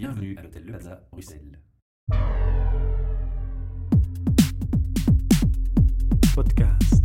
[0.00, 1.60] Bienvenue à l'hôtel Le Plaza, Bruxelles.
[6.34, 7.04] Podcast.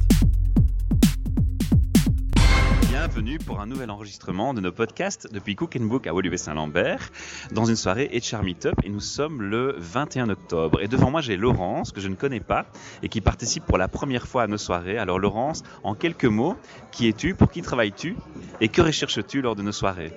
[2.88, 7.12] Bienvenue pour un nouvel enregistrement de nos podcasts depuis Cook and Book à Woluwe Saint-Lambert
[7.52, 10.82] dans une soirée HR Meetup et nous sommes le 21 octobre.
[10.82, 12.66] Et devant moi j'ai Laurence que je ne connais pas
[13.04, 14.98] et qui participe pour la première fois à nos soirées.
[14.98, 16.56] Alors Laurence, en quelques mots,
[16.94, 18.16] qui es-tu, pour qui travailles-tu
[18.62, 20.14] et que recherches-tu lors de nos soirées?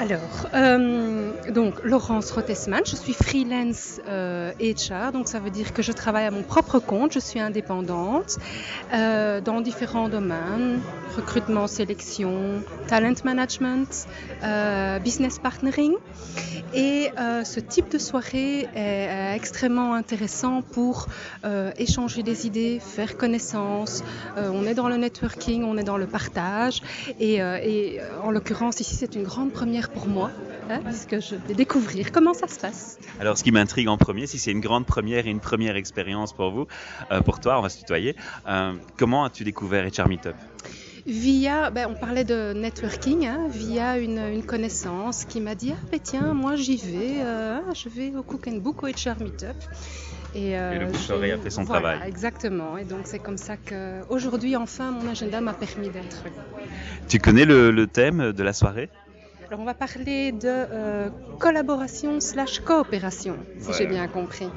[0.00, 5.82] Alors, euh, donc Laurence Rotesman, je suis freelance euh, HR, donc ça veut dire que
[5.82, 8.38] je travaille à mon propre compte, je suis indépendante
[8.94, 10.80] euh, dans différents domaines,
[11.16, 14.06] recrutement, sélection, talent management,
[14.44, 15.94] euh, business partnering.
[16.74, 21.06] Et euh, ce type de soirée est euh, extrêmement intéressant pour
[21.44, 24.04] euh, échanger des idées, faire connaissance.
[24.36, 26.82] Euh, on est dans le networking, on est dans le partage.
[27.18, 30.30] Et, euh, euh, en l'occurrence, ici, c'est une grande première pour moi,
[30.70, 32.98] hein, puisque je vais découvrir comment ça se passe.
[33.20, 36.32] Alors ce qui m'intrigue en premier, si c'est une grande première et une première expérience
[36.32, 36.66] pour vous,
[37.10, 38.16] euh, pour toi, on va se tutoyer,
[38.48, 40.34] euh, comment as-tu découvert HR Meetup?
[41.06, 45.86] Via, ben, on parlait de networking, hein, via une, une, connaissance qui m'a dit, ah
[45.90, 49.56] ben tiens, moi j'y vais, euh, je vais au Cook and Book, au HR Meetup.
[50.34, 52.08] Et, et, le bouche a fait son voilà, travail.
[52.08, 52.76] Exactement.
[52.76, 56.22] Et donc c'est comme ça qu'aujourd'hui, enfin, mon agenda m'a permis d'être.
[57.08, 58.90] Tu connais le, le, thème de la soirée?
[59.48, 63.74] Alors on va parler de euh, collaboration slash coopération, si ouais.
[63.78, 64.50] j'ai bien compris.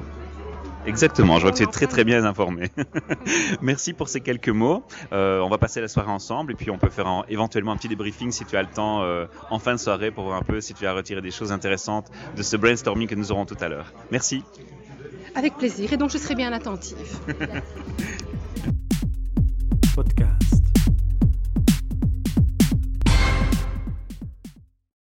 [0.84, 2.70] Exactement, je vois que tu es très très bien informé.
[3.62, 4.82] Merci pour ces quelques mots.
[5.12, 7.76] Euh, on va passer la soirée ensemble et puis on peut faire un, éventuellement un
[7.78, 10.42] petit débriefing si tu as le temps euh, en fin de soirée pour voir un
[10.42, 13.56] peu si tu as retiré des choses intéressantes de ce brainstorming que nous aurons tout
[13.60, 13.94] à l'heure.
[14.10, 14.44] Merci.
[15.34, 16.98] Avec plaisir et donc je serai bien attentive.